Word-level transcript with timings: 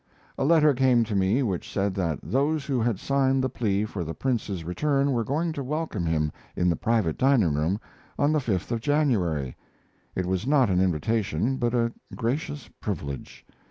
A 0.35 0.43
letter 0.43 0.73
came 0.73 1.03
to 1.03 1.15
me 1.15 1.43
which 1.43 1.71
said 1.71 1.93
that 1.93 2.17
those 2.23 2.65
who 2.65 2.81
had 2.81 2.97
signed 2.99 3.43
the 3.43 3.51
plea 3.51 3.85
for 3.85 4.03
the 4.03 4.15
Prince's 4.15 4.63
return 4.63 5.11
were 5.11 5.23
going 5.23 5.51
to 5.53 5.63
welcome 5.63 6.07
him 6.07 6.31
in 6.55 6.71
the 6.71 6.75
private 6.75 7.19
dining 7.19 7.53
room 7.53 7.79
on 8.17 8.31
the 8.31 8.39
5th 8.39 8.71
of 8.71 8.81
January. 8.81 9.55
It 10.15 10.25
was 10.25 10.47
not 10.47 10.71
an 10.71 10.81
invitation, 10.81 11.57
but 11.57 11.75
a 11.75 11.93
gracious 12.15 12.67
privilege. 12.79 13.45